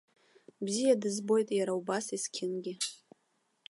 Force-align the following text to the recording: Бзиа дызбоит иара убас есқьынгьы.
Бзиа 0.65 0.95
дызбоит 1.01 1.49
иара 1.59 1.73
убас 1.79 2.05
есқьынгьы. 2.15 2.73